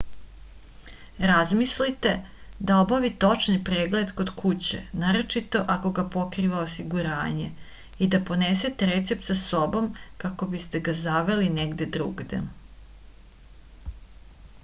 [1.31, 2.13] razmislite
[2.69, 7.51] da obavite očni pregled kod kuće naročito ako ga pokriva osiguranje
[8.07, 9.93] i da ponesete recept sa sobom
[10.25, 12.41] kako biste ga zaveli negde drugde